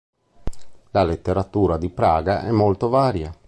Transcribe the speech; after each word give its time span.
La 0.93 1.03
letteratura 1.03 1.77
di 1.77 1.91
Praga 1.91 2.41
è 2.41 2.49
molto 2.49 2.89
varia. 2.89 3.31